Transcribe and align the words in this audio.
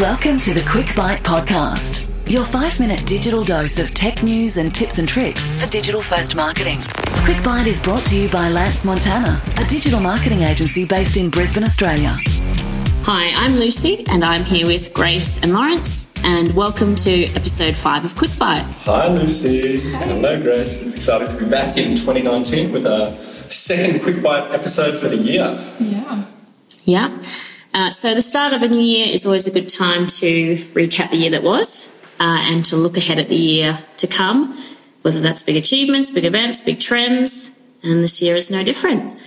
Welcome 0.00 0.38
to 0.40 0.54
the 0.54 0.64
Quick 0.64 0.94
Bite 0.94 1.24
Podcast, 1.24 2.06
your 2.30 2.44
five 2.44 2.78
minute 2.78 3.04
digital 3.04 3.42
dose 3.42 3.80
of 3.80 3.92
tech 3.94 4.22
news 4.22 4.56
and 4.56 4.72
tips 4.72 4.98
and 4.98 5.08
tricks 5.08 5.52
for 5.56 5.66
digital 5.66 6.00
first 6.00 6.36
marketing. 6.36 6.80
Quick 7.24 7.42
Bite 7.42 7.66
is 7.66 7.82
brought 7.82 8.06
to 8.06 8.20
you 8.20 8.28
by 8.28 8.48
Lance 8.48 8.84
Montana, 8.84 9.42
a 9.56 9.64
digital 9.64 9.98
marketing 9.98 10.42
agency 10.42 10.84
based 10.84 11.16
in 11.16 11.30
Brisbane, 11.30 11.64
Australia. 11.64 12.16
Hi, 13.02 13.32
I'm 13.34 13.56
Lucy, 13.56 14.04
and 14.08 14.24
I'm 14.24 14.44
here 14.44 14.68
with 14.68 14.94
Grace 14.94 15.42
and 15.42 15.52
Lawrence, 15.52 16.12
and 16.18 16.54
welcome 16.54 16.94
to 16.94 17.24
episode 17.34 17.76
five 17.76 18.04
of 18.04 18.16
Quick 18.16 18.38
Bite. 18.38 18.62
Hi, 18.84 19.08
Lucy. 19.08 19.80
Hello, 19.80 20.40
Grace. 20.40 20.80
It's 20.80 20.94
exciting 20.94 21.26
to 21.26 21.44
be 21.44 21.50
back 21.50 21.76
in 21.76 21.96
2019 21.96 22.70
with 22.70 22.86
our 22.86 23.10
second 23.10 24.00
Quick 24.02 24.22
Bite 24.22 24.52
episode 24.52 24.96
for 25.00 25.08
the 25.08 25.16
year. 25.16 25.58
Yeah. 25.80 26.24
Yeah. 26.84 27.18
Uh, 27.74 27.90
so, 27.90 28.14
the 28.14 28.22
start 28.22 28.52
of 28.52 28.62
a 28.62 28.68
new 28.68 28.80
year 28.80 29.06
is 29.08 29.26
always 29.26 29.46
a 29.46 29.50
good 29.50 29.68
time 29.68 30.06
to 30.06 30.56
recap 30.72 31.10
the 31.10 31.16
year 31.16 31.30
that 31.30 31.42
was 31.42 31.94
uh, 32.18 32.38
and 32.42 32.64
to 32.64 32.76
look 32.76 32.96
ahead 32.96 33.18
at 33.18 33.28
the 33.28 33.36
year 33.36 33.78
to 33.98 34.06
come, 34.06 34.58
whether 35.02 35.20
that's 35.20 35.42
big 35.42 35.56
achievements, 35.56 36.10
big 36.10 36.24
events, 36.24 36.60
big 36.60 36.80
trends, 36.80 37.60
and 37.82 38.02
this 38.02 38.22
year 38.22 38.36
is 38.36 38.50
no 38.50 38.64
different. 38.64 39.18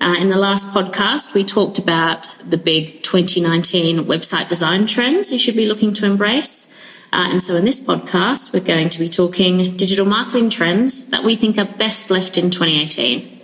Uh, 0.00 0.14
in 0.18 0.28
the 0.28 0.38
last 0.38 0.68
podcast, 0.68 1.34
we 1.34 1.42
talked 1.42 1.78
about 1.78 2.28
the 2.48 2.56
big 2.56 3.02
2019 3.02 4.04
website 4.04 4.48
design 4.48 4.86
trends 4.86 5.32
you 5.32 5.38
should 5.38 5.56
be 5.56 5.66
looking 5.66 5.92
to 5.92 6.06
embrace. 6.06 6.72
Uh, 7.12 7.26
and 7.30 7.42
so, 7.42 7.56
in 7.56 7.64
this 7.64 7.80
podcast, 7.80 8.52
we're 8.52 8.60
going 8.60 8.90
to 8.90 8.98
be 9.00 9.08
talking 9.08 9.76
digital 9.76 10.06
marketing 10.06 10.50
trends 10.50 11.08
that 11.08 11.24
we 11.24 11.34
think 11.34 11.58
are 11.58 11.64
best 11.64 12.10
left 12.10 12.38
in 12.38 12.50
2018. 12.50 13.37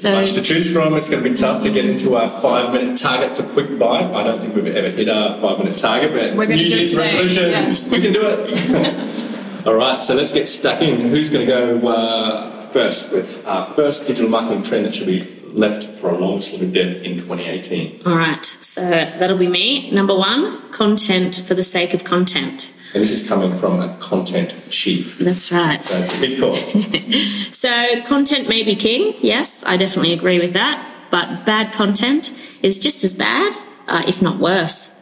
So, 0.00 0.12
much 0.12 0.32
to 0.34 0.42
choose 0.42 0.72
from. 0.72 0.94
It's 0.94 1.10
going 1.10 1.24
to 1.24 1.28
be 1.28 1.34
tough 1.34 1.62
to 1.62 1.70
get 1.70 1.84
into 1.84 2.16
our 2.16 2.30
five 2.30 2.72
minute 2.72 2.98
target 2.98 3.34
for 3.34 3.42
quick 3.42 3.78
bite. 3.78 4.14
I 4.14 4.22
don't 4.22 4.40
think 4.40 4.54
we've 4.54 4.66
ever 4.66 4.90
hit 4.90 5.08
our 5.08 5.38
five 5.40 5.58
minute 5.58 5.76
target, 5.76 6.12
but 6.12 6.48
New 6.48 6.56
to 6.56 6.68
do 6.68 6.74
it 6.74 6.78
Year's 6.78 6.96
resolution, 6.96 7.50
yes. 7.50 7.90
we 7.92 8.00
can 8.00 8.12
do 8.12 8.22
it. 8.24 9.66
All 9.66 9.74
right, 9.74 10.00
so 10.02 10.14
let's 10.14 10.32
get 10.32 10.48
stuck 10.48 10.80
in. 10.82 11.00
Who's 11.00 11.30
going 11.30 11.46
to 11.46 11.52
go 11.52 11.88
uh, 11.88 12.60
first 12.60 13.12
with 13.12 13.44
our 13.46 13.66
first 13.66 14.06
digital 14.06 14.30
marketing 14.30 14.62
trend 14.62 14.86
that 14.86 14.94
should 14.94 15.08
be 15.08 15.37
left 15.54 15.84
for 15.84 16.10
a 16.10 16.18
long 16.18 16.40
sleep 16.40 16.72
death 16.72 17.02
in 17.02 17.18
2018? 17.18 18.02
All 18.06 18.16
right, 18.16 18.44
so 18.44 18.82
that'll 18.82 19.38
be 19.38 19.48
me. 19.48 19.90
Number 19.90 20.16
one, 20.16 20.70
content 20.72 21.44
for 21.46 21.54
the 21.54 21.62
sake 21.62 21.94
of 21.94 22.04
content. 22.04 22.72
And 22.94 23.02
this 23.02 23.12
is 23.12 23.26
coming 23.26 23.56
from 23.56 23.80
a 23.80 23.94
content 23.98 24.54
chief. 24.70 25.18
That's 25.18 25.52
right. 25.52 25.80
So 25.80 25.96
it's 25.98 26.16
a 26.16 26.20
big 26.20 26.40
call. 26.40 26.56
So, 27.58 28.02
content 28.02 28.48
may 28.48 28.62
be 28.62 28.76
king. 28.76 29.14
Yes, 29.20 29.64
I 29.64 29.76
definitely 29.76 30.12
agree 30.12 30.38
with 30.38 30.52
that. 30.52 30.88
But 31.10 31.44
bad 31.44 31.72
content 31.72 32.32
is 32.62 32.78
just 32.78 33.02
as 33.02 33.14
bad, 33.14 33.52
uh, 33.88 34.04
if 34.06 34.22
not 34.22 34.38
worse, 34.38 34.94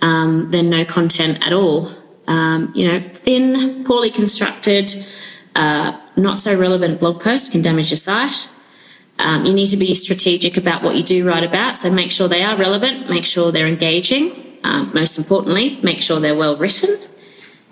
um, 0.00 0.50
than 0.50 0.70
no 0.70 0.86
content 0.86 1.46
at 1.46 1.52
all. 1.52 1.90
Um, 2.26 2.72
you 2.74 2.88
know, 2.88 3.00
thin, 3.12 3.84
poorly 3.84 4.10
constructed, 4.10 4.92
uh, 5.54 6.00
not 6.16 6.40
so 6.40 6.58
relevant 6.58 7.00
blog 7.00 7.20
posts 7.20 7.50
can 7.50 7.60
damage 7.60 7.90
your 7.90 7.98
site. 7.98 8.48
Um, 9.20 9.44
you 9.44 9.52
need 9.52 9.70
to 9.70 9.76
be 9.76 9.94
strategic 9.94 10.56
about 10.56 10.82
what 10.82 10.96
you 10.96 11.02
do 11.02 11.26
write 11.26 11.44
about. 11.44 11.76
So 11.76 11.90
make 11.90 12.10
sure 12.10 12.28
they 12.28 12.42
are 12.42 12.56
relevant, 12.56 13.08
make 13.08 13.24
sure 13.24 13.52
they're 13.52 13.66
engaging. 13.66 14.58
Um, 14.64 14.90
most 14.92 15.18
importantly, 15.18 15.78
make 15.82 16.02
sure 16.02 16.20
they're 16.20 16.34
well 16.34 16.56
written. 16.56 16.98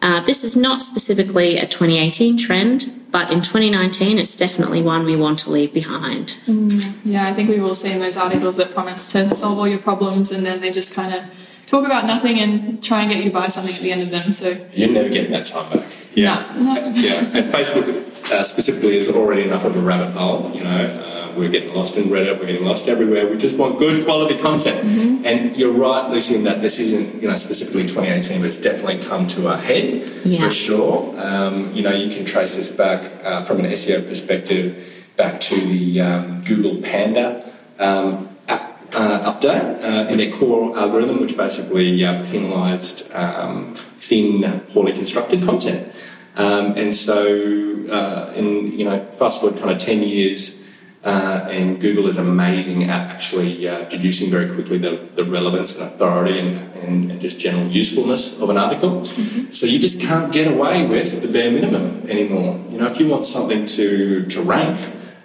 Uh, 0.00 0.20
this 0.20 0.44
is 0.44 0.56
not 0.56 0.82
specifically 0.82 1.58
a 1.58 1.66
2018 1.66 2.38
trend, 2.38 2.92
but 3.10 3.32
in 3.32 3.40
2019, 3.40 4.18
it's 4.18 4.36
definitely 4.36 4.80
one 4.80 5.04
we 5.04 5.16
want 5.16 5.40
to 5.40 5.50
leave 5.50 5.74
behind. 5.74 6.38
Yeah, 7.04 7.26
I 7.26 7.34
think 7.34 7.48
we've 7.48 7.64
all 7.64 7.74
seen 7.74 7.98
those 7.98 8.16
articles 8.16 8.56
that 8.58 8.72
promise 8.72 9.10
to 9.12 9.34
solve 9.34 9.58
all 9.58 9.66
your 9.66 9.80
problems 9.80 10.30
and 10.30 10.46
then 10.46 10.60
they 10.60 10.70
just 10.70 10.94
kind 10.94 11.12
of 11.14 11.24
talk 11.66 11.84
about 11.84 12.06
nothing 12.06 12.38
and 12.38 12.82
try 12.82 13.00
and 13.02 13.10
get 13.10 13.18
you 13.18 13.24
to 13.24 13.30
buy 13.30 13.48
something 13.48 13.74
at 13.74 13.82
the 13.82 13.90
end 13.90 14.02
of 14.02 14.10
them. 14.10 14.32
So, 14.32 14.56
You're 14.72 14.90
never 14.90 15.08
getting 15.08 15.32
that 15.32 15.46
time 15.46 15.70
back. 15.72 15.86
No, 16.16 16.44
no. 16.58 16.74
Yeah, 16.94 17.18
and 17.18 17.52
Facebook 17.52 18.32
uh, 18.32 18.42
specifically 18.42 18.96
is 18.96 19.08
already 19.08 19.42
enough 19.42 19.64
of 19.64 19.76
a 19.76 19.80
rabbit 19.80 20.10
hole. 20.12 20.50
You 20.52 20.64
know, 20.64 20.70
uh, 20.70 21.17
we're 21.36 21.48
getting 21.48 21.74
lost 21.74 21.96
in 21.96 22.04
Reddit, 22.04 22.38
we're 22.38 22.46
getting 22.46 22.64
lost 22.64 22.88
everywhere. 22.88 23.26
We 23.26 23.36
just 23.38 23.56
want 23.56 23.78
good 23.78 24.04
quality 24.04 24.38
content. 24.38 24.78
And 25.26 25.56
you're 25.56 25.72
right, 25.72 26.08
Lucy, 26.10 26.34
in 26.36 26.44
that 26.44 26.60
this 26.62 26.78
isn't 26.78 27.22
you 27.22 27.28
know 27.28 27.34
specifically 27.34 27.82
2018, 27.82 28.40
but 28.40 28.46
it's 28.46 28.56
definitely 28.56 28.98
come 29.02 29.26
to 29.28 29.48
a 29.48 29.56
head 29.56 30.08
Yeah. 30.24 30.40
for 30.40 30.50
sure. 30.50 31.14
Um, 31.20 31.72
you 31.74 31.82
know, 31.82 31.92
you 31.92 32.14
can 32.14 32.24
trace 32.24 32.54
this 32.56 32.70
back 32.70 33.10
uh, 33.24 33.42
from 33.42 33.60
an 33.60 33.66
SEO 33.72 34.06
perspective 34.08 34.76
back 35.16 35.40
to 35.42 35.56
the 35.56 36.00
um, 36.00 36.44
Google 36.44 36.80
Panda. 36.82 37.44
Um, 37.78 38.28
uh, 38.92 39.32
update 39.32 39.82
uh, 39.84 40.08
in 40.08 40.16
their 40.16 40.32
core 40.32 40.76
algorithm, 40.76 41.20
which 41.20 41.36
basically 41.36 42.02
uh, 42.04 42.24
penalised 42.30 43.12
um, 43.14 43.74
thin, 43.74 44.60
poorly 44.72 44.92
constructed 44.92 45.42
content. 45.44 45.92
Um, 46.36 46.72
and 46.76 46.94
so, 46.94 47.18
uh, 47.90 48.32
in 48.34 48.72
you 48.78 48.84
know, 48.86 49.04
fast 49.10 49.40
forward 49.40 49.58
kind 49.58 49.70
of 49.72 49.78
ten 49.78 50.02
years, 50.02 50.56
uh, 51.04 51.46
and 51.48 51.80
Google 51.80 52.08
is 52.08 52.16
amazing 52.18 52.84
at 52.84 52.90
actually 52.90 53.68
uh, 53.68 53.84
deducing 53.88 54.30
very 54.30 54.52
quickly 54.52 54.78
the, 54.78 55.08
the 55.14 55.24
relevance 55.24 55.76
and 55.76 55.86
authority 55.86 56.38
and, 56.38 56.56
and, 56.76 57.10
and 57.12 57.20
just 57.20 57.38
general 57.38 57.66
usefulness 57.68 58.38
of 58.40 58.50
an 58.50 58.56
article. 58.56 59.04
So 59.50 59.66
you 59.66 59.78
just 59.78 60.00
can't 60.00 60.32
get 60.32 60.52
away 60.52 60.86
with 60.86 61.22
the 61.22 61.28
bare 61.28 61.50
minimum 61.50 62.08
anymore. 62.08 62.60
You 62.68 62.78
know, 62.78 62.86
if 62.88 62.98
you 62.98 63.06
want 63.06 63.26
something 63.26 63.64
to 63.66 64.26
to 64.26 64.42
rank, 64.42 64.78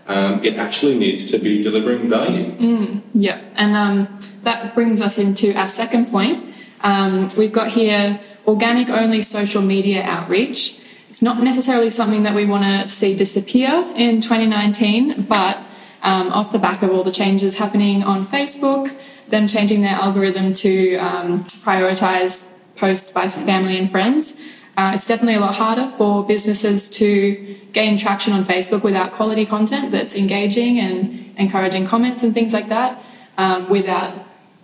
um, 0.08 0.44
it 0.44 0.58
actually 0.58 0.98
needs 0.98 1.26
to 1.32 1.38
be 1.38 1.64
delivering 1.64 2.10
value. 2.10 2.46
yeah. 3.14 3.42
And 3.56 3.76
um, 3.76 4.20
that 4.44 4.76
brings 4.76 5.02
us 5.02 5.18
into 5.18 5.54
our 5.56 5.68
second 5.68 6.08
point. 6.12 6.54
Um, 6.82 7.30
we've 7.36 7.54
got 7.54 7.70
here 7.70 8.20
organic 8.46 8.90
only 8.90 9.22
social 9.22 9.62
media 9.62 10.04
outreach. 10.04 10.80
It's 11.14 11.22
not 11.22 11.44
necessarily 11.44 11.92
something 11.92 12.24
that 12.24 12.34
we 12.34 12.48
want 12.48 12.64
to 12.64 12.90
see 12.90 13.16
disappear 13.16 13.70
in 13.96 14.20
2019, 14.20 15.26
but 15.26 15.58
um, 16.02 16.34
off 16.34 16.52
the 16.52 16.58
back 16.58 16.82
of 16.82 16.90
all 16.90 17.04
the 17.04 17.12
changes 17.12 17.60
happening 17.60 18.02
on 18.02 18.26
Facebook, 18.26 18.92
them 19.28 19.46
changing 19.46 19.84
their 19.84 19.94
algorithm 19.94 20.56
to 20.56 20.96
um, 20.96 21.44
prioritize 21.44 22.50
posts 22.78 23.12
by 23.12 23.30
family 23.30 23.78
and 23.78 23.92
friends, 23.92 24.42
uh, 24.76 24.94
it's 24.96 25.06
definitely 25.06 25.36
a 25.36 25.40
lot 25.40 25.54
harder 25.54 25.86
for 25.86 26.26
businesses 26.26 26.90
to 26.90 27.60
gain 27.74 27.96
traction 27.96 28.34
on 28.34 28.44
Facebook 28.44 28.82
without 28.82 29.12
quality 29.12 29.46
content 29.46 29.92
that's 29.92 30.16
engaging 30.16 30.80
and 30.80 31.32
encouraging 31.38 31.86
comments 31.86 32.24
and 32.24 32.34
things 32.34 32.54
like 32.54 32.70
that, 32.70 33.00
um, 33.38 33.70
without, 33.70 34.16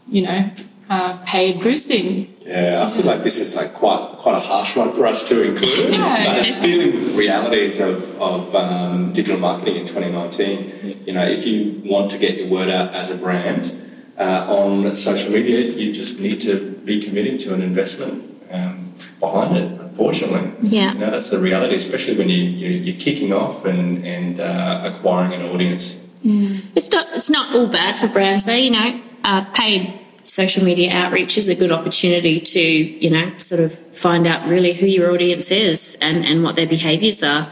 you 0.08 0.24
know, 0.24 0.50
uh, 0.90 1.16
paid 1.28 1.62
boosting. 1.62 2.36
Yeah, 2.50 2.84
I 2.84 2.90
feel 2.90 3.06
like 3.06 3.22
this 3.22 3.38
is 3.40 3.56
like 3.56 3.74
quite 3.76 4.16
quite 4.18 4.36
a 4.36 4.40
harsh 4.40 4.76
one 4.76 4.92
for 4.92 5.06
us 5.06 5.20
to 5.30 5.36
include, 5.50 5.94
Yeah. 5.94 6.26
but 6.26 6.48
it's 6.48 6.60
dealing 6.66 6.94
with 6.96 7.06
the 7.12 7.18
realities 7.18 7.80
of, 7.80 8.20
of 8.20 8.56
um, 8.56 9.14
digital 9.14 9.40
marketing 9.40 9.76
in 9.76 9.86
2019. 9.86 11.04
You 11.06 11.14
know, 11.14 11.26
if 11.28 11.46
you 11.46 11.80
want 11.86 12.10
to 12.12 12.18
get 12.18 12.38
your 12.38 12.48
word 12.48 12.70
out 12.70 12.92
as 12.94 13.12
a 13.12 13.16
brand 13.16 13.72
uh, 14.18 14.46
on 14.50 14.96
social 14.96 15.32
media, 15.32 15.60
you 15.62 15.94
just 15.94 16.20
need 16.20 16.42
to 16.42 16.72
be 16.84 17.00
committing 17.02 17.38
to 17.40 17.54
an 17.54 17.62
investment 17.62 18.24
um, 18.52 18.94
behind 19.20 19.56
it. 19.56 19.80
Unfortunately, 19.80 20.52
Yeah. 20.62 20.94
you 20.94 21.00
know 21.00 21.12
that's 21.12 21.30
the 21.30 21.38
reality, 21.40 21.76
especially 21.76 22.18
when 22.18 22.30
you, 22.30 22.42
you 22.44 22.70
you're 22.86 23.00
kicking 23.00 23.31
off 23.31 23.64
and 23.66 24.04
and 24.16 24.40
uh, 24.40 24.81
acquiring 24.92 25.34
an 25.34 25.44
audience. 25.54 26.04
It's 26.24 26.92
not, 26.92 27.06
it's 27.14 27.30
not 27.30 27.56
all 27.56 27.68
bad 27.68 27.98
for 28.00 28.08
brands, 28.08 28.46
though. 28.48 28.54
You 28.68 28.72
know, 28.72 29.02
uh, 29.24 29.46
paid 29.54 29.99
social 30.30 30.64
media 30.64 30.92
outreach 30.92 31.38
is 31.38 31.50
a 31.50 31.56
good 31.56 31.72
opportunity 31.72 32.40
to, 32.40 32.62
you 32.62 33.10
know, 33.10 33.32
sort 33.40 33.62
of 33.62 33.78
find 33.96 34.28
out 34.28 34.48
really 34.48 34.74
who 34.74 34.86
your 34.86 35.12
audience 35.12 35.50
is 35.50 35.98
and, 36.02 36.24
and 36.24 36.44
what 36.44 36.56
their 36.56 36.68
behaviours 36.68 37.24
are. 37.24 37.52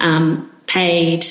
Um, 0.00 0.52
paid 0.66 1.26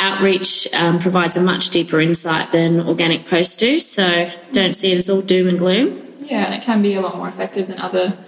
outreach 0.00 0.68
um, 0.74 0.98
provides 0.98 1.36
a 1.36 1.42
much 1.42 1.70
deeper 1.70 2.00
insight 2.00 2.50
than 2.52 2.80
organic 2.80 3.26
posts 3.26 3.56
do, 3.56 3.78
so 3.80 4.30
don't 4.52 4.74
see 4.74 4.92
it 4.92 4.96
as 4.96 5.08
all 5.08 5.22
doom 5.22 5.48
and 5.48 5.58
gloom. 5.58 6.02
Yeah, 6.22 6.46
and 6.46 6.54
it 6.54 6.62
can 6.62 6.82
be 6.82 6.94
a 6.94 7.00
lot 7.00 7.16
more 7.16 7.28
effective 7.28 7.68
than 7.68 7.78
other 7.78 8.18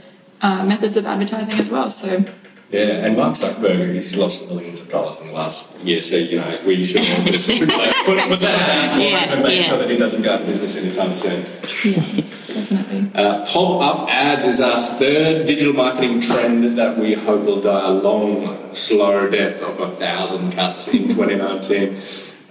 uh, 0.40 0.64
methods 0.64 0.96
of 0.96 1.04
advertising 1.04 1.58
as 1.58 1.68
well. 1.68 1.90
So, 1.90 2.24
Yeah, 2.70 3.06
and 3.06 3.16
Mark 3.16 3.34
Zuckerberg, 3.34 3.94
he's 3.94 4.14
lost 4.14 4.46
millions 4.48 4.82
of 4.82 4.90
dollars 4.90 5.18
in 5.20 5.28
the 5.28 5.32
last 5.32 5.74
year, 5.80 6.02
so 6.02 6.16
you 6.16 6.38
know 6.38 6.52
we 6.66 6.84
should 6.84 6.98
all 7.00 7.16
put, 7.24 7.34
put, 7.34 8.28
put 8.28 8.40
that 8.40 8.90
down 8.90 9.00
Yeah, 9.00 9.32
and 9.32 9.42
make 9.42 9.60
yeah. 9.62 9.68
sure 9.68 9.78
that 9.78 9.88
he 9.88 9.96
doesn't 9.96 10.20
go 10.20 10.34
out 10.34 10.40
of 10.42 10.46
business 10.46 10.76
anytime 10.76 11.14
soon. 11.14 11.42
definitely. 11.42 13.10
Uh, 13.14 13.46
pop-up 13.46 14.08
ads 14.10 14.46
is 14.46 14.60
our 14.60 14.80
third 14.80 15.46
digital 15.46 15.72
marketing 15.72 16.20
trend 16.20 16.76
that 16.78 16.98
we 16.98 17.14
hope 17.14 17.42
will 17.44 17.60
die 17.62 17.86
a 17.88 17.90
long, 17.90 18.74
slow 18.74 19.28
death 19.30 19.62
of 19.62 19.80
a 19.80 19.96
thousand 19.96 20.52
cuts 20.52 20.88
in 20.88 21.08
2019. 21.14 21.96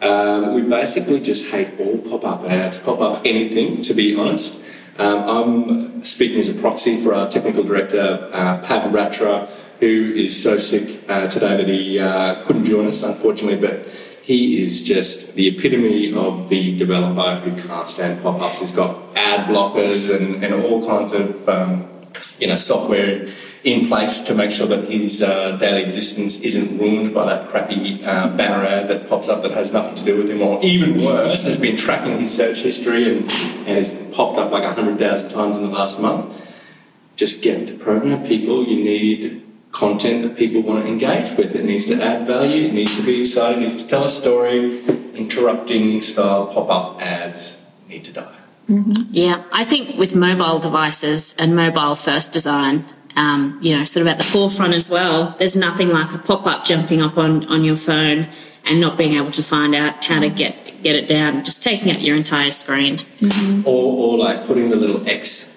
Um, 0.01 0.53
we 0.55 0.61
basically 0.63 1.19
just 1.19 1.47
hate 1.51 1.79
all 1.79 1.97
pop-up 1.99 2.43
ads, 2.49 2.79
pop-up 2.79 3.21
anything, 3.23 3.83
to 3.83 3.93
be 3.93 4.15
honest. 4.15 4.63
Um, 4.97 5.19
I'm 5.29 6.03
speaking 6.03 6.39
as 6.39 6.49
a 6.49 6.59
proxy 6.59 6.97
for 7.03 7.13
our 7.13 7.29
technical 7.29 7.63
director, 7.63 8.29
uh, 8.33 8.65
Pat 8.65 8.91
Ratra, 8.91 9.47
who 9.79 10.13
is 10.15 10.41
so 10.41 10.57
sick 10.57 11.07
uh, 11.09 11.27
today 11.27 11.57
that 11.57 11.67
he 11.67 11.99
uh, 11.99 12.43
couldn't 12.43 12.65
join 12.65 12.87
us, 12.87 13.03
unfortunately, 13.03 13.59
but 13.59 13.87
he 14.23 14.61
is 14.61 14.83
just 14.83 15.35
the 15.35 15.47
epitome 15.47 16.13
of 16.13 16.49
the 16.49 16.77
developer 16.77 17.39
who 17.39 17.61
can't 17.67 17.87
stand 17.87 18.21
pop-ups. 18.21 18.59
He's 18.59 18.71
got 18.71 18.97
ad 19.15 19.47
blockers 19.47 20.13
and, 20.13 20.43
and 20.43 20.53
all 20.65 20.85
kinds 20.85 21.13
of 21.13 21.47
um, 21.47 21.87
you 22.37 22.47
know, 22.47 22.57
software 22.57 23.25
in 23.63 23.87
place 23.87 24.21
to 24.21 24.35
make 24.35 24.51
sure 24.51 24.67
that 24.67 24.89
his 24.89 25.23
uh, 25.23 25.55
daily 25.57 25.83
existence 25.83 26.41
isn't 26.41 26.77
ruined 26.77 27.13
by 27.13 27.25
that 27.25 27.47
crappy 27.49 28.03
uh, 28.03 28.27
banner 28.35 28.65
ad 28.65 28.87
that 28.87 29.07
pops 29.09 29.29
up 29.29 29.41
that 29.43 29.51
has 29.51 29.71
nothing 29.71 29.95
to 29.95 30.03
do 30.03 30.17
with 30.17 30.29
him, 30.29 30.41
or 30.41 30.61
even 30.63 31.03
worse, 31.03 31.43
has 31.43 31.59
been 31.59 31.77
tracking 31.77 32.19
his 32.19 32.35
search 32.35 32.59
history 32.59 33.09
and, 33.09 33.21
and 33.21 33.77
has 33.77 33.89
popped 34.13 34.37
up 34.37 34.51
like 34.51 34.63
100,000 34.63 35.29
times 35.29 35.55
in 35.55 35.63
the 35.63 35.69
last 35.69 35.99
month. 35.99 36.45
Just 37.15 37.41
get 37.41 37.67
to 37.67 37.73
program 37.75 38.25
people. 38.25 38.63
You 38.65 38.83
need 38.83 39.46
content 39.77 40.23
that 40.23 40.35
people 40.35 40.61
want 40.61 40.83
to 40.83 40.89
engage 40.89 41.37
with. 41.37 41.55
It 41.55 41.63
needs 41.63 41.85
to 41.85 42.01
add 42.01 42.25
value, 42.25 42.67
it 42.67 42.73
needs 42.73 42.97
to 42.97 43.05
be 43.05 43.21
exciting, 43.21 43.59
it 43.59 43.65
needs 43.65 43.81
to 43.83 43.87
tell 43.87 44.03
a 44.03 44.09
story. 44.09 44.83
Interrupting 45.13 46.01
style 46.01 46.47
pop 46.47 46.69
up 46.69 47.01
ads 47.01 47.61
need 47.87 48.03
to 48.05 48.13
die. 48.13 48.33
Yeah, 49.11 49.43
I 49.51 49.63
think 49.63 49.97
with 49.97 50.15
mobile 50.15 50.59
devices 50.59 51.35
and 51.37 51.55
mobile 51.55 51.95
first 51.95 52.33
design, 52.33 52.85
um, 53.15 53.57
you 53.61 53.77
know, 53.77 53.85
sort 53.85 54.01
of 54.01 54.07
at 54.07 54.17
the 54.17 54.23
forefront 54.23 54.73
as 54.73 54.89
well, 54.89 55.35
there's 55.39 55.55
nothing 55.55 55.89
like 55.89 56.11
a 56.13 56.17
pop 56.17 56.45
up 56.45 56.65
jumping 56.65 57.01
up 57.01 57.17
on, 57.17 57.45
on 57.45 57.63
your 57.63 57.77
phone 57.77 58.27
and 58.65 58.81
not 58.81 58.97
being 58.97 59.13
able 59.13 59.31
to 59.31 59.43
find 59.43 59.73
out 59.73 60.03
how 60.03 60.19
to 60.19 60.29
get 60.29 60.55
get 60.83 60.95
it 60.95 61.07
down, 61.07 61.43
just 61.43 61.63
taking 61.63 61.91
up 61.91 61.99
your 61.99 62.15
entire 62.15 62.51
screen. 62.51 63.01
Or, 63.65 64.13
or 64.13 64.17
like 64.17 64.45
putting 64.45 64.69
the 64.69 64.75
little 64.75 65.07
X 65.09 65.56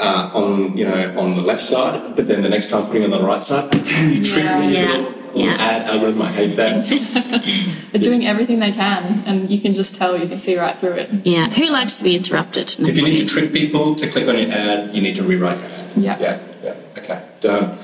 uh, 0.00 0.30
on 0.34 0.76
you 0.76 0.84
know 0.84 1.18
on 1.18 1.34
the 1.36 1.42
left 1.42 1.62
side, 1.62 2.16
but 2.16 2.26
then 2.26 2.42
the 2.42 2.48
next 2.48 2.70
time 2.70 2.86
putting 2.86 3.02
it 3.02 3.12
on 3.12 3.20
the 3.20 3.26
right 3.26 3.42
side. 3.42 3.70
Damn, 3.70 4.10
you 4.12 4.24
tricked 4.24 4.58
me. 4.60 4.74
Yeah, 4.74 4.86
little, 4.92 5.02
little 5.10 5.20
yeah. 5.34 5.54
Ad 5.58 5.82
algorithm. 5.88 6.22
I 6.22 6.32
hate 6.32 6.56
that. 6.56 6.86
They're 7.92 8.00
doing 8.00 8.26
everything 8.26 8.58
they 8.60 8.72
can, 8.72 9.22
and 9.26 9.50
you 9.50 9.60
can 9.60 9.74
just 9.74 9.94
tell, 9.96 10.16
you 10.16 10.28
can 10.28 10.38
see 10.38 10.56
right 10.58 10.78
through 10.78 10.92
it. 10.94 11.10
Yeah, 11.26 11.48
who 11.50 11.66
likes 11.68 11.98
to 11.98 12.04
be 12.04 12.16
interrupted? 12.16 12.76
if 12.78 12.96
you 12.96 13.02
need 13.04 13.16
to 13.18 13.26
trick 13.26 13.52
people 13.52 13.94
to 13.96 14.08
click 14.08 14.26
on 14.28 14.38
your 14.38 14.50
ad, 14.52 14.94
you 14.94 15.02
need 15.02 15.16
to 15.16 15.22
rewrite 15.22 15.58
your 15.58 15.68
ad. 15.68 15.92
Yeah. 15.96 16.18
Yeah. 16.20 16.38
Yeah. 16.62 16.74
Okay. 16.98 17.22
Done. 17.40 17.78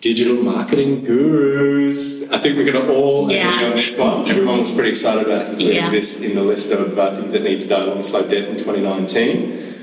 Digital 0.00 0.36
marketing 0.36 1.02
gurus. 1.04 2.30
I 2.30 2.38
think 2.38 2.56
we're 2.56 2.70
going 2.70 2.86
to 2.86 2.92
all 2.94 3.30
Yeah. 3.30 3.54
agree 3.54 3.66
on 3.66 3.72
this 3.72 3.98
one. 3.98 4.28
Everyone 4.30 4.58
was 4.60 4.70
pretty 4.72 4.90
excited 4.90 5.26
about 5.26 5.50
including 5.50 5.76
Yeah. 5.76 5.90
this 5.90 6.20
in 6.22 6.34
the 6.34 6.42
list 6.42 6.70
of 6.70 6.96
uh, 6.98 7.16
things 7.16 7.32
that 7.32 7.42
need 7.42 7.60
to 7.62 7.66
die 7.66 7.88
on 7.88 8.04
slow 8.04 8.22
death 8.22 8.48
in 8.48 8.56
2019. 8.56 9.74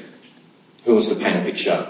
Who 0.85 0.93
wants 0.93 1.07
to 1.07 1.15
paint 1.15 1.37
a 1.37 1.41
picture? 1.41 1.87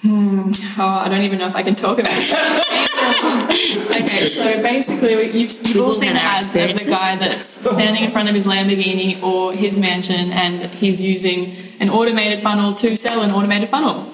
Hmm. 0.00 0.50
Oh, 0.78 0.84
I 0.84 1.08
don't 1.08 1.22
even 1.22 1.38
know 1.38 1.48
if 1.48 1.54
I 1.54 1.62
can 1.62 1.74
talk 1.74 1.98
about 1.98 2.12
it. 2.12 2.90
okay, 3.90 4.26
so 4.26 4.62
basically, 4.62 5.12
you've, 5.38 5.52
you've 5.66 5.76
all 5.76 5.86
all 5.86 5.92
seen 5.92 6.14
the 6.14 6.20
ads 6.20 6.48
of 6.48 6.52
the 6.52 6.90
guy 6.90 7.16
that's 7.16 7.44
standing 7.44 8.04
in 8.04 8.10
front 8.10 8.28
of 8.28 8.34
his 8.34 8.46
Lamborghini 8.46 9.22
or 9.22 9.52
his 9.52 9.78
mansion, 9.78 10.32
and 10.32 10.64
he's 10.64 11.00
using 11.00 11.54
an 11.78 11.88
automated 11.90 12.40
funnel 12.40 12.74
to 12.76 12.96
sell 12.96 13.22
an 13.22 13.30
automated 13.30 13.68
funnel. 13.68 14.10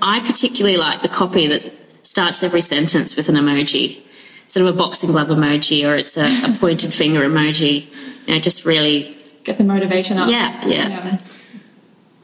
I 0.00 0.20
particularly 0.20 0.76
like 0.76 1.02
the 1.02 1.08
copy 1.08 1.46
that 1.48 1.72
starts 2.02 2.42
every 2.42 2.60
sentence 2.60 3.16
with 3.16 3.28
an 3.28 3.34
emoji, 3.34 4.00
sort 4.46 4.66
of 4.66 4.74
a 4.74 4.78
boxing 4.78 5.10
glove 5.10 5.28
emoji, 5.28 5.88
or 5.88 5.96
it's 5.96 6.16
a, 6.16 6.24
a 6.24 6.56
pointed 6.58 6.94
finger 6.94 7.20
emoji. 7.26 7.86
You 8.26 8.34
know, 8.34 8.40
just 8.40 8.64
really, 8.64 9.16
Get 9.44 9.58
the 9.58 9.64
motivation 9.64 10.18
up. 10.18 10.30
yeah, 10.30 10.66
yeah. 10.66 11.18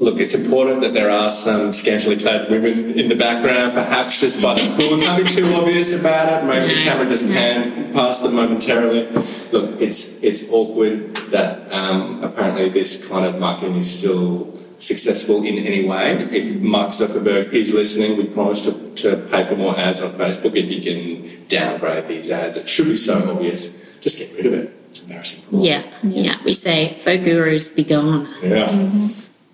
Look, 0.03 0.19
it's 0.19 0.35
important 0.35 0.81
that 0.81 0.95
there 0.95 1.11
are 1.11 1.31
some 1.31 1.73
scantily 1.73 2.17
clad 2.17 2.51
women 2.51 2.99
in 2.99 3.09
the 3.09 3.15
background, 3.15 3.75
perhaps 3.75 4.21
just 4.21 4.43
by 4.43 4.55
the 4.55 4.67
pool. 4.75 4.99
Can't 4.99 5.23
be 5.25 5.31
too 5.31 5.47
obvious 5.55 5.95
about 5.95 6.43
it. 6.43 6.45
Maybe 6.45 6.75
the 6.75 6.83
camera 6.83 7.07
just 7.07 7.25
pans 7.29 7.69
past 7.95 8.25
them 8.25 8.35
momentarily. 8.35 9.07
Look, 9.53 9.81
it's 9.81 10.21
it's 10.21 10.51
awkward 10.51 11.15
that 11.31 11.73
um, 11.73 12.21
apparently 12.25 12.69
this 12.69 13.07
kind 13.07 13.25
of 13.25 13.39
marketing 13.39 13.77
is 13.77 13.97
still 13.97 14.59
successful 14.77 15.45
in 15.45 15.57
any 15.59 15.87
way. 15.87 16.15
If 16.33 16.61
Mark 16.61 16.91
Zuckerberg 16.91 17.53
is 17.53 17.73
listening, 17.73 18.17
we 18.17 18.25
promise 18.25 18.63
to, 18.63 18.73
to 19.03 19.17
pay 19.31 19.45
for 19.45 19.55
more 19.55 19.79
ads 19.79 20.03
on 20.03 20.11
Facebook 20.19 20.57
if 20.57 20.69
you 20.69 20.83
can 20.83 21.47
downgrade 21.47 22.09
these 22.09 22.29
ads. 22.29 22.57
It 22.57 22.69
should 22.69 22.89
be 22.89 22.97
so 22.97 23.31
obvious. 23.31 23.71
Just 24.01 24.19
get 24.19 24.35
rid 24.35 24.47
of 24.47 24.55
it. 24.55 24.75
It's 24.89 25.01
embarrassing 25.05 25.43
for 25.43 25.57
all. 25.59 25.65
Yeah, 25.65 25.85
yeah. 26.03 26.43
We 26.45 26.55
say, 26.55 26.95
faux 26.95 27.23
gurus 27.23 27.69
be 27.69 27.85
gone. 27.85 28.29
Yeah. 28.43 29.09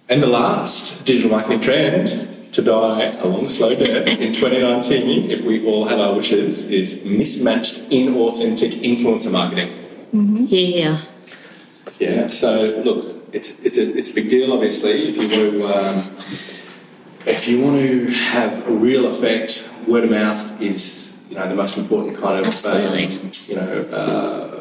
And 0.09 0.23
the 0.23 0.27
last 0.27 1.05
digital 1.05 1.31
marketing 1.31 1.61
trend 1.61 2.53
to 2.53 2.63
die 2.63 3.13
a 3.19 3.27
long, 3.27 3.47
slow 3.47 3.75
death 3.75 4.07
in 4.07 4.33
2019, 4.33 5.31
if 5.31 5.43
we 5.43 5.67
all 5.67 5.87
have 5.87 6.01
our 6.01 6.15
wishes, 6.15 6.71
is 6.71 7.05
mismatched, 7.05 7.91
inauthentic 7.91 8.73
influencer 8.81 9.31
marketing. 9.31 9.71
Yeah, 10.13 11.03
Yeah. 11.99 12.29
So 12.29 12.83
look, 12.85 13.19
it's 13.33 13.61
it's 13.61 13.77
a 13.77 13.97
it's 13.99 14.11
a 14.11 14.15
big 14.15 14.31
deal. 14.31 14.53
Obviously, 14.53 15.11
if 15.11 15.17
you 15.17 15.29
want 15.29 15.33
to 15.35 15.67
um, 15.67 15.99
if 17.27 17.47
you 17.47 17.61
want 17.61 17.77
to 17.77 18.07
have 18.07 18.67
a 18.67 18.71
real 18.71 19.07
effect, 19.07 19.69
word 19.87 20.05
of 20.05 20.11
mouth 20.11 20.61
is 20.61 21.17
you 21.29 21.37
know 21.37 21.47
the 21.49 21.55
most 21.55 21.77
important 21.77 22.17
kind 22.17 22.41
of 22.41 22.47
Absolutely. 22.47 23.07
um, 23.07 23.31
you 23.47 23.57
know 23.57 23.83
uh, 23.93 24.59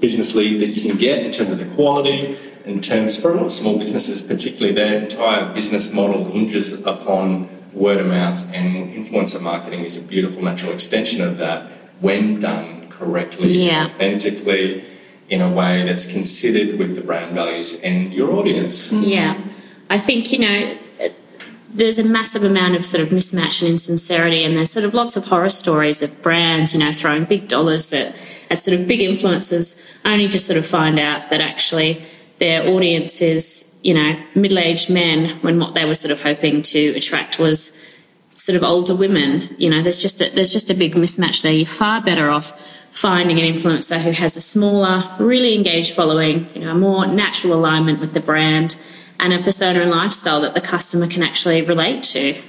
business 0.00 0.34
lead 0.34 0.60
that 0.60 0.68
you 0.68 0.88
can 0.88 0.98
get 0.98 1.24
in 1.24 1.32
terms 1.32 1.50
of 1.50 1.58
the 1.58 1.74
quality. 1.74 2.36
In 2.66 2.80
terms 2.80 3.16
for 3.16 3.30
a 3.30 3.34
lot 3.34 3.46
of 3.46 3.52
small 3.52 3.78
businesses, 3.78 4.20
particularly, 4.20 4.74
their 4.74 5.00
entire 5.00 5.54
business 5.54 5.92
model 5.92 6.24
hinges 6.24 6.72
upon 6.84 7.48
word 7.72 7.98
of 7.98 8.06
mouth, 8.06 8.44
and 8.52 8.92
influencer 8.92 9.40
marketing 9.40 9.84
is 9.84 9.96
a 9.96 10.00
beautiful 10.00 10.42
natural 10.42 10.72
extension 10.72 11.20
of 11.20 11.38
that 11.38 11.70
when 12.00 12.40
done 12.40 12.88
correctly, 12.88 13.66
Yeah. 13.66 13.84
authentically, 13.84 14.82
in 15.28 15.40
a 15.40 15.48
way 15.50 15.84
that's 15.84 16.10
considered 16.10 16.76
with 16.76 16.96
the 16.96 17.02
brand 17.02 17.34
values 17.36 17.78
and 17.80 18.12
your 18.12 18.32
audience. 18.32 18.88
Mm-hmm. 18.88 19.02
yeah. 19.04 19.38
I 19.88 19.98
think, 19.98 20.32
you 20.32 20.40
know, 20.40 20.76
there's 21.72 22.00
a 22.00 22.04
massive 22.04 22.42
amount 22.42 22.74
of 22.74 22.84
sort 22.84 23.02
of 23.02 23.10
mismatch 23.10 23.62
and 23.62 23.70
insincerity, 23.70 24.42
and 24.42 24.56
there's 24.56 24.72
sort 24.72 24.84
of 24.84 24.92
lots 24.92 25.16
of 25.16 25.26
horror 25.26 25.50
stories 25.50 26.02
of 26.02 26.20
brands, 26.20 26.74
you 26.74 26.80
know, 26.80 26.92
throwing 26.92 27.26
big 27.26 27.46
dollars 27.46 27.92
at, 27.92 28.16
at 28.50 28.60
sort 28.60 28.80
of 28.80 28.88
big 28.88 29.00
influencers, 29.00 29.80
only 30.04 30.28
to 30.28 30.38
sort 30.40 30.58
of 30.58 30.66
find 30.66 30.98
out 30.98 31.30
that 31.30 31.40
actually 31.40 32.02
their 32.38 32.66
audience 32.68 33.22
is, 33.22 33.72
you 33.82 33.94
know, 33.94 34.20
middle 34.34 34.58
aged 34.58 34.90
men 34.90 35.30
when 35.40 35.58
what 35.58 35.74
they 35.74 35.84
were 35.84 35.94
sort 35.94 36.12
of 36.12 36.20
hoping 36.20 36.62
to 36.62 36.88
attract 36.90 37.38
was 37.38 37.76
sort 38.34 38.56
of 38.56 38.62
older 38.62 38.94
women. 38.94 39.54
You 39.58 39.70
know, 39.70 39.82
there's 39.82 40.02
just 40.02 40.20
a, 40.20 40.30
there's 40.30 40.52
just 40.52 40.70
a 40.70 40.74
big 40.74 40.94
mismatch 40.94 41.42
there. 41.42 41.52
You're 41.52 41.66
far 41.66 42.00
better 42.00 42.30
off 42.30 42.60
finding 42.90 43.38
an 43.38 43.44
influencer 43.44 44.00
who 44.00 44.10
has 44.10 44.36
a 44.36 44.40
smaller, 44.40 45.04
really 45.18 45.54
engaged 45.54 45.94
following, 45.94 46.48
you 46.54 46.62
know, 46.62 46.70
a 46.70 46.74
more 46.74 47.06
natural 47.06 47.52
alignment 47.52 48.00
with 48.00 48.14
the 48.14 48.20
brand 48.20 48.76
and 49.20 49.32
a 49.32 49.42
persona 49.42 49.80
and 49.80 49.90
lifestyle 49.90 50.40
that 50.40 50.54
the 50.54 50.60
customer 50.60 51.06
can 51.06 51.22
actually 51.22 51.62
relate 51.62 52.02
to. 52.02 52.40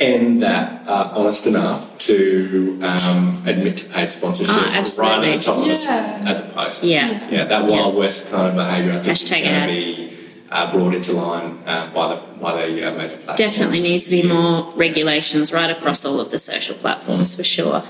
And 0.00 0.40
that 0.42 0.88
are 0.88 1.12
honest 1.14 1.46
enough 1.46 1.98
to 1.98 2.78
um, 2.82 3.42
admit 3.46 3.76
to 3.78 3.84
paid 3.86 4.10
sponsorship 4.10 4.54
Oh, 4.56 4.60
right 4.62 4.74
at 4.74 4.86
the 4.86 5.38
top 5.42 5.58
of 5.58 5.66
the, 5.68 5.86
at 5.90 6.48
the 6.48 6.54
post. 6.54 6.84
Yeah. 6.84 7.28
Yeah, 7.30 7.44
that 7.44 7.66
Wild 7.66 7.94
West 7.94 8.30
kind 8.30 8.48
of 8.48 8.54
behaviour, 8.54 8.92
I 8.92 9.00
think, 9.00 9.08
is 9.08 9.22
Hashtag 9.22 9.44
going 9.44 9.60
to 9.60 9.66
be 9.68 10.16
uh, 10.50 10.72
brought 10.72 10.94
into 10.94 11.12
line 11.12 11.58
uh, 11.66 11.92
by 11.92 12.14
the 12.14 12.20
by 12.40 12.66
the 12.66 12.88
uh, 12.88 12.96
major 12.96 13.18
platforms. 13.18 13.38
Definitely 13.38 13.82
needs 13.82 14.04
to 14.04 14.10
be 14.10 14.22
more 14.26 14.72
regulations 14.74 15.52
right 15.52 15.70
across 15.70 16.06
all 16.06 16.18
of 16.18 16.30
the 16.30 16.38
social 16.38 16.74
platforms 16.76 17.36
for 17.36 17.44
sure. 17.44 17.82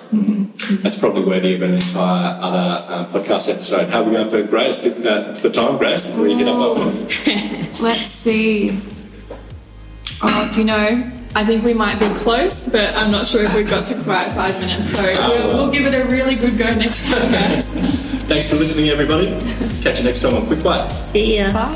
That's 0.83 0.99
probably 0.99 1.23
worthy 1.25 1.55
of 1.55 1.62
an 1.62 1.75
entire 1.75 2.37
other 2.40 2.85
uh, 2.88 3.07
podcast 3.12 3.49
episode. 3.49 3.88
How 3.88 4.00
are 4.00 4.05
we 4.05 4.11
going 4.17 4.29
for 4.29 4.43
Grace? 4.43 4.85
Uh, 4.85 5.37
for 5.40 5.49
time, 5.49 5.79
Grace? 5.79 6.09
Before 6.09 6.26
you 6.26 6.37
hit 6.37 6.49
up 6.49 6.57
five 6.57 6.76
minutes? 6.79 7.81
Let's 7.81 8.07
see. 8.07 8.81
Oh, 10.23 10.50
do 10.52 10.59
you 10.59 10.67
know? 10.67 11.12
I 11.35 11.45
think 11.45 11.65
we 11.65 11.75
might 11.75 11.99
be 12.01 12.09
close, 12.15 12.69
but 12.69 12.95
I'm 12.97 13.11
not 13.11 13.27
sure 13.27 13.45
if 13.45 13.55
we've 13.55 13.69
got 13.69 13.87
to 13.89 13.95
quite 14.03 14.33
five 14.33 14.59
minutes. 14.61 14.91
So 14.97 15.15
ah, 15.17 15.29
we'll, 15.29 15.55
we'll 15.55 15.71
give 15.71 15.87
it 15.87 15.95
a 15.95 16.05
really 16.07 16.35
good 16.35 16.59
go 16.59 16.75
next 16.75 17.09
time, 17.09 17.31
guys. 17.31 17.73
Thanks 18.31 18.51
for 18.51 18.57
listening, 18.57 18.89
everybody. 18.89 19.29
Catch 19.83 19.99
you 19.99 20.05
next 20.05 20.23
time 20.23 20.35
on 20.35 20.47
Quick 20.47 20.63
Bites. 20.63 20.97
See 20.97 21.39
ya. 21.39 21.53
Bye. 21.53 21.75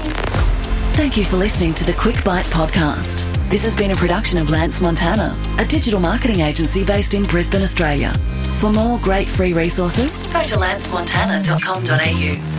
Thank 0.95 1.17
you 1.17 1.25
for 1.25 1.37
listening 1.37 1.75
to 1.75 1.85
the 1.85 1.93
Quick 1.95 2.25
Bite 2.25 2.47
podcast. 2.47 3.31
This 3.49 3.65
has 3.65 3.77
been 3.77 3.91
a 3.91 3.97
production 3.97 4.39
of 4.39 4.51
Lance 4.51 4.81
Montana, 4.81 5.37
a 5.59 5.65
digital 5.65 6.01
marketing 6.01 6.41
agency 6.41 6.85
based 6.85 7.15
in 7.15 7.25
Brisbane, 7.25 7.63
Australia. 7.63 8.13
For 8.59 8.73
more 8.73 8.99
great 9.01 9.29
free 9.29 9.53
resources, 9.53 10.27
go 10.33 10.41
to 10.41 10.57
lancemontana.com.au. 10.57 12.54